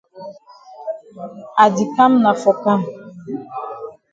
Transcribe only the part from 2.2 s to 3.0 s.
na for kam.